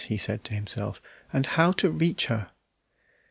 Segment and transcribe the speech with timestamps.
[0.07, 0.99] he said to himself.
[1.31, 2.49] "And how to reach her!"